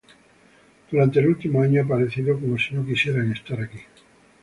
[0.89, 3.81] Durante el último año ha parecido como si no quisieran estar aquí.